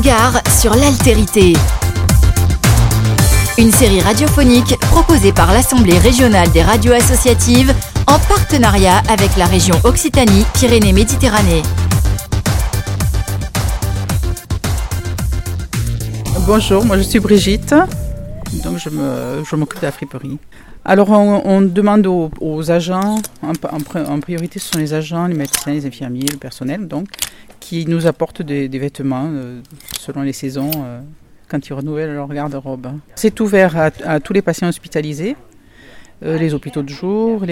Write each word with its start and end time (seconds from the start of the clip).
Regard 0.00 0.40
sur 0.48 0.74
l'altérité. 0.76 1.52
Une 3.58 3.70
série 3.70 4.00
radiophonique 4.00 4.78
proposée 4.78 5.30
par 5.30 5.52
l'Assemblée 5.52 5.98
régionale 5.98 6.50
des 6.52 6.62
radios 6.62 6.94
associatives 6.94 7.74
en 8.06 8.18
partenariat 8.18 9.02
avec 9.10 9.36
la 9.36 9.44
région 9.44 9.74
Occitanie-Pyrénées-Méditerranée. 9.84 11.60
Bonjour, 16.46 16.82
moi 16.86 16.96
je 16.96 17.02
suis 17.02 17.20
Brigitte, 17.20 17.74
donc 18.64 18.78
je 18.78 19.54
m'occupe 19.54 19.80
de 19.80 19.86
la 19.86 19.92
friperie. 19.92 20.38
Alors 20.82 21.10
on, 21.10 21.60
demande 21.60 22.06
aux, 22.06 22.70
agents, 22.70 23.16
en, 23.42 24.18
priorité 24.20 24.58
ce 24.58 24.72
sont 24.72 24.78
les 24.78 24.94
agents, 24.94 25.26
les 25.26 25.36
médecins, 25.36 25.72
les 25.72 25.84
infirmiers, 25.84 26.24
le 26.32 26.38
personnel, 26.38 26.88
donc, 26.88 27.08
qui 27.60 27.86
nous 27.86 28.06
apportent 28.06 28.42
des, 28.42 28.68
vêtements 28.68 29.28
euh, 29.30 29.60
selon 29.98 30.22
les 30.22 30.32
saisons 30.32 30.70
euh, 30.76 31.00
quand 31.48 31.68
ils 31.68 31.72
renouvellent 31.72 32.14
leur 32.14 32.28
garde-robe. 32.28 32.88
C'est 33.14 33.38
ouvert 33.40 33.76
à, 33.76 34.20
tous 34.20 34.32
les 34.32 34.42
patients 34.42 34.68
hospitalisés, 34.68 35.36
euh, 36.24 36.38
les 36.38 36.54
hôpitaux 36.54 36.82
de 36.82 36.88
jour, 36.88 37.44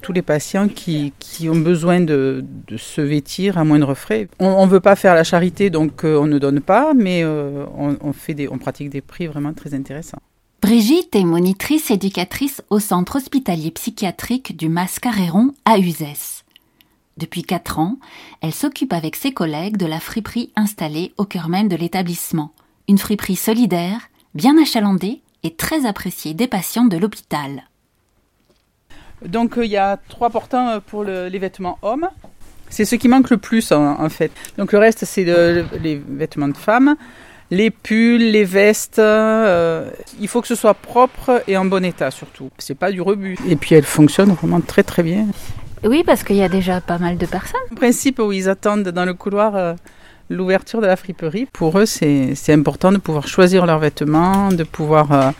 tous 0.00 0.12
les 0.12 0.22
patients 0.22 0.68
qui, 0.68 1.12
ont 1.48 1.58
besoin 1.58 2.00
de, 2.00 2.44
se 2.76 3.00
vêtir 3.00 3.58
à 3.58 3.64
moindre 3.64 3.94
frais. 3.94 4.28
On 4.38 4.66
ne 4.66 4.70
veut 4.70 4.80
pas 4.80 4.96
faire 4.96 5.14
la 5.14 5.24
charité, 5.24 5.70
donc 5.70 6.02
on 6.04 6.26
ne 6.26 6.38
donne 6.38 6.60
pas, 6.60 6.94
mais 6.94 7.24
on, 7.24 7.96
on 8.02 8.58
pratique 8.58 8.90
des 8.90 9.00
prix 9.00 9.26
vraiment 9.26 9.52
très 9.52 9.74
intéressants. 9.74 10.22
Brigitte 10.62 11.16
est 11.16 11.24
monitrice 11.24 11.90
éducatrice 11.90 12.62
au 12.68 12.80
centre 12.80 13.16
hospitalier 13.16 13.70
psychiatrique 13.70 14.58
du 14.58 14.68
Mascaréron 14.68 15.54
à 15.64 15.78
Uzès. 15.78 16.29
Depuis 17.20 17.42
quatre 17.42 17.78
ans, 17.78 17.98
elle 18.40 18.54
s'occupe 18.54 18.94
avec 18.94 19.14
ses 19.14 19.32
collègues 19.32 19.76
de 19.76 19.84
la 19.84 20.00
friperie 20.00 20.50
installée 20.56 21.12
au 21.18 21.26
cœur 21.26 21.50
même 21.50 21.68
de 21.68 21.76
l'établissement. 21.76 22.52
Une 22.88 22.96
friperie 22.96 23.36
solidaire, 23.36 24.08
bien 24.34 24.56
achalandée 24.60 25.20
et 25.42 25.54
très 25.54 25.84
appréciée 25.84 26.32
des 26.32 26.46
patients 26.46 26.86
de 26.86 26.96
l'hôpital. 26.96 27.64
Donc 29.26 29.58
euh, 29.58 29.66
il 29.66 29.70
y 29.70 29.76
a 29.76 29.98
trois 30.08 30.30
portants 30.30 30.68
euh, 30.68 30.80
pour 30.80 31.04
les 31.04 31.38
vêtements 31.38 31.78
hommes. 31.82 32.08
C'est 32.70 32.86
ce 32.86 32.96
qui 32.96 33.08
manque 33.08 33.28
le 33.28 33.36
plus 33.36 33.70
en, 33.70 34.08
fait. 34.08 34.32
Donc 34.56 34.72
le 34.72 34.78
reste 34.78 35.04
c'est 35.04 35.24
les 35.24 35.96
vêtements 35.96 36.48
de 36.48 36.56
femmes 36.56 36.96
les 37.50 37.70
pulls, 37.70 38.30
les 38.30 38.44
vestes, 38.44 38.98
euh, 38.98 39.90
il 40.20 40.28
faut 40.28 40.40
que 40.40 40.46
ce 40.46 40.54
soit 40.54 40.74
propre 40.74 41.42
et 41.48 41.56
en 41.56 41.64
bon 41.64 41.84
état 41.84 42.10
surtout. 42.10 42.50
C'est 42.58 42.76
pas 42.76 42.92
du 42.92 43.00
rebut. 43.00 43.36
Et 43.48 43.56
puis 43.56 43.74
elles 43.74 43.84
fonctionnent 43.84 44.32
vraiment 44.32 44.60
très 44.60 44.82
très 44.82 45.02
bien. 45.02 45.26
Oui, 45.84 46.02
parce 46.04 46.22
qu'il 46.22 46.36
y 46.36 46.42
a 46.42 46.48
déjà 46.48 46.80
pas 46.80 46.98
mal 46.98 47.16
de 47.16 47.26
personnes. 47.26 47.60
En 47.72 47.74
principe, 47.74 48.18
où 48.18 48.32
ils 48.32 48.48
attendent 48.48 48.88
dans 48.88 49.04
le 49.04 49.14
couloir 49.14 49.56
euh, 49.56 49.74
l'ouverture 50.28 50.80
de 50.80 50.86
la 50.86 50.96
friperie. 50.96 51.46
Pour 51.52 51.78
eux, 51.78 51.86
c'est 51.86 52.52
important 52.52 52.92
de 52.92 52.98
pouvoir 52.98 53.26
choisir 53.26 53.66
leurs 53.66 53.78
vêtements, 53.78 54.50
de 54.50 54.64
pouvoir 54.64 55.12
euh, 55.12 55.30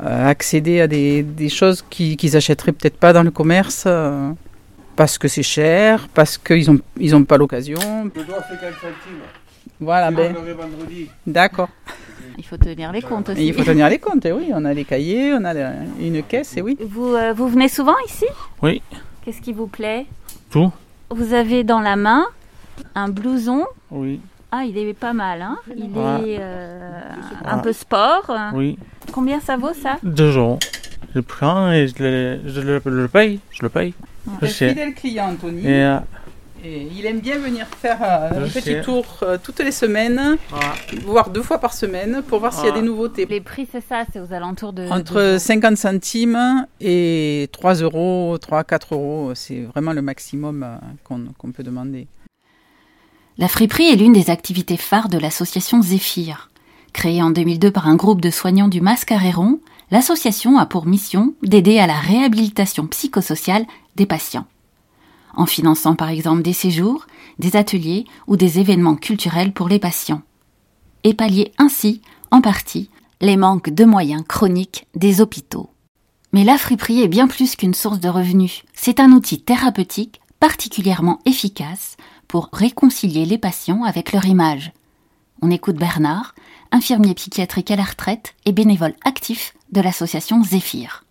accéder 0.00 0.80
à 0.80 0.86
des, 0.86 1.24
choses 1.48 1.84
qu'ils 1.88 2.10
n'achèteraient 2.12 2.36
achèteraient 2.36 2.72
peut-être 2.72 2.98
pas 2.98 3.12
dans 3.12 3.22
le 3.22 3.30
commerce. 3.30 3.86
parce 4.96 5.18
que 5.18 5.28
c'est 5.28 5.42
cher, 5.42 6.08
parce 6.14 6.38
qu'ils 6.38 6.70
n'ont 6.70 6.80
ils 6.98 7.14
ont 7.14 7.24
pas 7.24 7.36
l'occasion. 7.36 8.10
Je 8.14 8.22
dois 8.22 8.42
faire 8.42 8.72
voilà, 9.80 10.10
ben. 10.10 10.34
D'accord. 11.26 11.68
Il 12.36 12.44
faut 12.44 12.56
tenir 12.56 12.92
les 12.92 13.02
comptes 13.02 13.30
aussi. 13.30 13.46
il 13.46 13.54
faut 13.54 13.64
tenir 13.64 13.88
les 13.88 13.98
comptes, 13.98 14.26
oui. 14.26 14.50
On 14.52 14.64
a 14.64 14.74
les 14.74 14.84
cahiers, 14.84 15.34
on 15.34 15.44
a 15.44 15.54
une 16.00 16.22
caisse, 16.22 16.56
et 16.56 16.62
oui. 16.62 16.76
Vous, 16.80 17.14
euh, 17.14 17.32
vous 17.32 17.48
venez 17.48 17.68
souvent 17.68 17.96
ici? 18.06 18.26
Oui. 18.62 18.82
Qu'est-ce 19.28 19.42
qui 19.42 19.52
vous 19.52 19.66
plaît 19.66 20.06
Tout. 20.50 20.72
Vous 21.10 21.34
avez 21.34 21.62
dans 21.62 21.80
la 21.80 21.96
main 21.96 22.24
un 22.94 23.10
blouson. 23.10 23.66
Oui. 23.90 24.22
Ah, 24.50 24.64
il 24.64 24.78
est 24.78 24.94
pas 24.94 25.12
mal, 25.12 25.42
hein 25.42 25.58
Il 25.76 25.84
est 25.84 26.38
euh, 26.40 27.02
un 27.44 27.58
peu 27.58 27.74
sport. 27.74 28.32
Oui. 28.54 28.78
Combien 29.12 29.38
ça 29.40 29.58
vaut 29.58 29.74
ça 29.74 29.98
Deux 30.02 30.38
euros. 30.38 30.58
Je 31.14 31.20
prends 31.20 31.70
et 31.70 31.88
je 31.88 32.02
le, 32.02 32.40
je 32.46 32.60
le, 32.88 33.08
paye. 33.08 33.40
Je 33.50 33.64
le 33.64 33.68
paye. 33.68 33.92
Je 34.40 34.46
fidèle 34.46 34.94
client, 34.94 35.32
Anthony. 35.32 35.60
Et, 35.66 35.82
euh, 35.84 35.98
il 36.64 37.06
aime 37.06 37.20
bien 37.20 37.38
venir 37.38 37.66
faire 37.66 37.98
euh, 38.02 38.44
un 38.44 38.48
petit 38.48 38.80
tour 38.82 39.04
euh, 39.22 39.38
toutes 39.42 39.60
les 39.60 39.72
semaines, 39.72 40.36
voire 41.04 41.30
deux 41.30 41.42
fois 41.42 41.58
par 41.58 41.72
semaine, 41.72 42.22
pour 42.26 42.40
voir 42.40 42.52
s'il 42.52 42.66
y 42.66 42.68
a 42.68 42.72
des 42.72 42.82
nouveautés. 42.82 43.26
Les 43.26 43.40
prix, 43.40 43.68
c'est 43.70 43.84
ça, 43.86 44.04
c'est 44.12 44.20
aux 44.20 44.32
alentours 44.32 44.72
de... 44.72 44.88
Entre 44.88 45.36
50 45.38 45.76
centimes 45.76 46.66
et 46.80 47.48
3 47.52 47.74
euros, 47.74 48.36
3, 48.38 48.64
4 48.64 48.94
euros, 48.94 49.32
c'est 49.34 49.60
vraiment 49.62 49.92
le 49.92 50.02
maximum 50.02 50.64
euh, 50.64 51.16
qu'on 51.38 51.52
peut 51.52 51.62
demander. 51.62 52.06
La 53.38 53.48
friperie 53.48 53.88
est 53.88 53.96
l'une 53.96 54.12
des 54.12 54.30
activités 54.30 54.76
phares 54.76 55.08
de 55.08 55.18
l'association 55.18 55.80
Zéphyr. 55.80 56.50
Créée 56.92 57.22
en 57.22 57.30
2002 57.30 57.70
par 57.70 57.86
un 57.86 57.94
groupe 57.94 58.20
de 58.20 58.30
soignants 58.30 58.68
du 58.68 58.80
Mascaréron, 58.80 59.60
l'association 59.92 60.58
a 60.58 60.66
pour 60.66 60.86
mission 60.86 61.34
d'aider 61.42 61.78
à 61.78 61.86
la 61.86 61.98
réhabilitation 61.98 62.86
psychosociale 62.88 63.64
des 63.94 64.06
patients 64.06 64.46
en 65.34 65.46
finançant 65.46 65.94
par 65.94 66.08
exemple 66.08 66.42
des 66.42 66.52
séjours, 66.52 67.06
des 67.38 67.56
ateliers 67.56 68.04
ou 68.26 68.36
des 68.36 68.58
événements 68.58 68.96
culturels 68.96 69.52
pour 69.52 69.68
les 69.68 69.78
patients. 69.78 70.22
Et 71.04 71.14
pallier 71.14 71.52
ainsi, 71.58 72.02
en 72.30 72.40
partie, 72.40 72.90
les 73.20 73.36
manques 73.36 73.70
de 73.70 73.84
moyens 73.84 74.24
chroniques 74.26 74.86
des 74.94 75.20
hôpitaux. 75.20 75.70
Mais 76.32 76.44
la 76.44 76.58
friperie 76.58 77.02
est 77.02 77.08
bien 77.08 77.26
plus 77.26 77.56
qu'une 77.56 77.74
source 77.74 78.00
de 78.00 78.08
revenus. 78.08 78.62
C'est 78.74 79.00
un 79.00 79.12
outil 79.12 79.40
thérapeutique 79.40 80.20
particulièrement 80.40 81.20
efficace 81.24 81.96
pour 82.28 82.50
réconcilier 82.52 83.24
les 83.24 83.38
patients 83.38 83.84
avec 83.84 84.12
leur 84.12 84.26
image. 84.26 84.72
On 85.40 85.50
écoute 85.50 85.76
Bernard, 85.76 86.34
infirmier 86.70 87.14
psychiatrique 87.14 87.70
à 87.70 87.76
la 87.76 87.84
retraite 87.84 88.34
et 88.44 88.52
bénévole 88.52 88.94
actif 89.04 89.54
de 89.72 89.80
l'association 89.80 90.42
Zéphyr. 90.42 91.04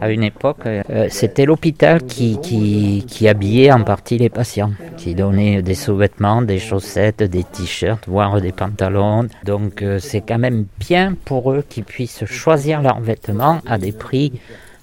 À 0.00 0.10
une 0.10 0.22
époque, 0.22 0.66
euh, 0.66 1.06
c'était 1.10 1.46
l'hôpital 1.46 2.02
qui, 2.02 2.38
qui, 2.40 3.28
habillait 3.28 3.72
en 3.72 3.82
partie 3.82 4.18
les 4.18 4.28
patients, 4.28 4.72
qui 4.98 5.14
donnait 5.14 5.62
des 5.62 5.74
sous-vêtements, 5.74 6.42
des 6.42 6.58
chaussettes, 6.58 7.22
des 7.22 7.44
t-shirts, 7.44 8.06
voire 8.06 8.40
des 8.40 8.52
pantalons. 8.52 9.26
Donc 9.44 9.80
euh, 9.82 9.98
c'est 9.98 10.20
quand 10.20 10.38
même 10.38 10.66
bien 10.78 11.14
pour 11.24 11.50
eux 11.52 11.64
qu'ils 11.66 11.84
puissent 11.84 12.26
choisir 12.26 12.82
leurs 12.82 13.00
vêtements 13.00 13.60
à 13.66 13.78
des 13.78 13.92
prix 13.92 14.32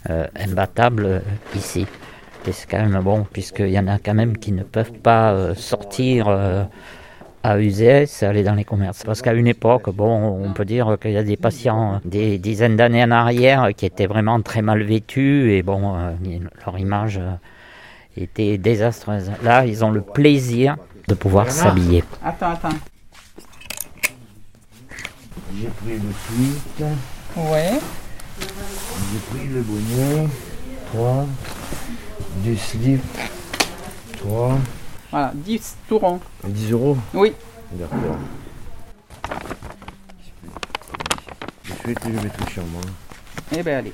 euh, 0.09 0.25
imbattables 0.35 1.21
ici. 1.55 1.85
Et 2.47 2.51
c'est 2.51 2.69
quand 2.69 2.81
même 2.81 2.99
bon, 3.01 3.25
puisqu'il 3.31 3.69
y 3.69 3.79
en 3.79 3.87
a 3.87 3.99
quand 3.99 4.15
même 4.15 4.37
qui 4.37 4.51
ne 4.51 4.63
peuvent 4.63 4.91
pas 4.91 5.53
sortir 5.55 6.27
à 7.43 7.59
user, 7.59 8.05
c'est 8.05 8.25
aller 8.25 8.43
dans 8.43 8.55
les 8.55 8.63
commerces. 8.63 9.03
Parce 9.03 9.21
qu'à 9.21 9.33
une 9.33 9.47
époque, 9.47 9.89
bon, 9.89 10.39
on 10.43 10.53
peut 10.53 10.63
dire 10.63 10.97
qu'il 10.99 11.11
y 11.11 11.17
a 11.17 11.23
des 11.23 11.35
patients 11.35 11.99
des 12.05 12.37
dizaines 12.37 12.77
d'années 12.77 13.03
en 13.03 13.11
arrière 13.11 13.69
qui 13.75 13.85
étaient 13.85 14.07
vraiment 14.07 14.41
très 14.41 14.61
mal 14.61 14.81
vêtus 14.81 15.51
et 15.51 15.61
bon, 15.61 15.95
euh, 15.95 16.11
leur 16.65 16.79
image 16.79 17.17
euh, 17.17 17.33
était 18.15 18.57
désastreuse. 18.57 19.29
Là, 19.43 19.65
ils 19.65 19.83
ont 19.83 19.91
le 19.91 20.01
plaisir 20.01 20.77
de 21.09 21.13
pouvoir 21.15 21.51
s'habiller. 21.51 22.03
Attends, 22.23 22.51
attends. 22.51 22.69
J'ai 25.55 25.67
pris 25.67 25.93
le 25.93 26.11
sweat. 26.25 26.89
Ouais. 27.35 27.79
J'ai 28.39 29.19
pris 29.29 29.47
le 29.47 29.61
bonnet. 29.61 30.27
Trois. 30.91 31.25
Du 32.37 32.55
slip. 32.55 33.01
Trois. 34.17 34.57
Voilà, 35.13 35.31
10 35.35 35.75
tourons. 35.87 36.19
10 36.43 36.71
euros 36.71 36.97
Oui. 37.13 37.33
D'accord. 37.73 38.17
Je 41.63 41.71
vais 41.87 41.93
moi. 41.93 42.81
Eh 43.55 43.61
bien, 43.61 43.77
allez. 43.77 43.93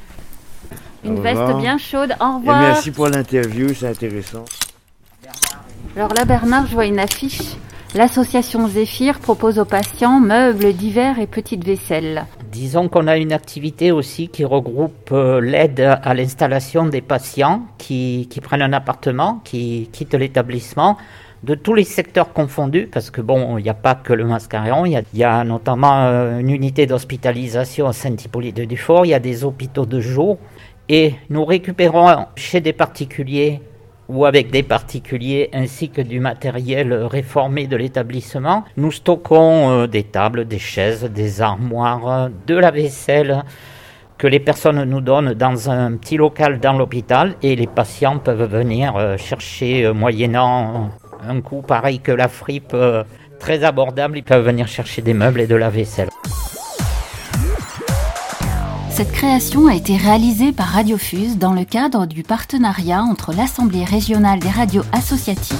Une 1.04 1.20
veste 1.20 1.58
bien 1.58 1.78
chaude. 1.78 2.16
Au 2.22 2.38
revoir. 2.38 2.64
Et 2.64 2.68
merci 2.68 2.92
pour 2.92 3.10
l'interview, 3.10 3.74
c'est 3.74 3.90
intéressant. 3.90 4.46
Alors 5.98 6.14
là, 6.14 6.24
Bernard, 6.24 6.68
je 6.68 6.74
vois 6.74 6.86
une 6.86 7.00
affiche. 7.00 7.58
L'association 7.96 8.70
Zéphyr 8.70 9.20
propose 9.20 9.60
aux 9.60 9.66
patients 9.66 10.22
meubles 10.22 10.72
divers 10.72 11.20
et 11.20 11.28
petites 11.28 11.66
vaisselles. 11.66 12.28
Disons 12.60 12.90
qu'on 12.90 13.08
a 13.08 13.16
une 13.16 13.32
activité 13.32 13.94
aussi 13.94 14.28
qui 14.28 14.44
regroupe 14.44 15.14
euh, 15.14 15.40
l'aide 15.40 15.80
à 15.80 16.14
l'installation 16.14 16.88
des 16.88 17.00
patients 17.00 17.62
qui, 17.78 18.28
prennent 18.44 18.62
un 18.62 18.74
appartement, 18.74 19.40
qui 19.46 19.88
quittent 19.94 20.16
l'établissement, 20.16 20.98
de 21.44 21.56
tous 21.56 21.74
les 21.74 21.86
secteurs 21.86 22.34
confondus, 22.34 22.90
parce 22.92 23.12
que 23.12 23.22
bon, 23.22 23.58
il 23.58 23.64
n'y 23.64 23.70
a 23.70 23.74
pas 23.74 23.96
que 23.96 24.12
le 24.12 24.26
Mascaréon, 24.26 24.86
il 24.86 25.02
y, 25.14 25.24
a 25.24 25.44
notamment 25.46 26.08
euh, 26.08 26.40
une 26.40 26.50
unité 26.50 26.86
d'hospitalisation 26.86 27.88
à 27.88 27.94
Saint-Hippolyte-de-Dufort, 27.94 29.06
il 29.06 29.12
y 29.12 29.14
a 29.14 29.20
des 29.20 29.46
hôpitaux 29.46 29.86
de 29.86 30.02
jour, 30.02 30.38
et 30.90 31.14
nous 31.30 31.46
récupérons 31.46 32.26
chez 32.36 32.60
des 32.60 32.74
particuliers 32.74 33.62
ou 34.10 34.26
avec 34.26 34.50
des 34.50 34.64
particuliers 34.64 35.50
ainsi 35.54 35.90
que 35.90 36.02
du 36.02 36.20
matériel 36.20 36.94
réformé 36.94 37.68
de 37.68 37.78
l'établissement. 37.78 38.66
Nous 38.76 38.92
stockons 38.92 39.70
euh, 39.70 39.88
des 39.88 40.04
tables, 40.04 40.46
des 40.46 40.60
chaises, 40.60 41.04
des 41.06 41.42
armoires, 41.42 42.30
de 42.48 42.56
la 42.56 42.72
vaisselle, 42.72 43.44
que 44.18 44.28
les 44.28 44.40
personnes 44.40 44.84
nous 44.84 45.00
donnent 45.00 45.34
dans 45.34 45.70
un 45.70 45.96
petit 45.96 46.18
local 46.18 46.60
dans 46.60 46.74
l'hôpital 46.74 47.36
et 47.42 47.56
les 47.56 47.68
patients 47.68 48.18
peuvent 48.18 48.52
venir 48.52 48.98
euh, 48.98 49.16
chercher 49.16 49.86
euh, 49.86 49.94
moyennant 49.94 50.90
un 51.26 51.42
coût 51.42 51.62
pareil 51.62 52.00
que 52.00 52.12
la 52.12 52.28
fripe 52.28 52.76
très 53.40 53.64
abordable, 53.64 54.18
ils 54.18 54.24
peuvent 54.24 54.46
venir 54.46 54.68
chercher 54.68 55.02
des 55.02 55.14
meubles 55.14 55.42
et 55.42 55.48
de 55.48 55.56
la 55.56 55.70
vaisselle. 55.70 56.10
Cette 59.00 59.14
création 59.14 59.68
a 59.68 59.76
été 59.76 59.96
réalisée 59.96 60.52
par 60.52 60.66
Radiofuse 60.66 61.38
dans 61.38 61.54
le 61.54 61.64
cadre 61.64 62.06
du 62.06 62.22
partenariat 62.22 63.02
entre 63.02 63.32
l'Assemblée 63.32 63.86
régionale 63.86 64.40
des 64.40 64.50
radios 64.50 64.84
associatives 64.92 65.56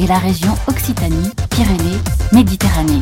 et 0.00 0.08
la 0.08 0.18
région 0.18 0.52
Occitanie-Pyrénées-Méditerranée. 0.66 2.98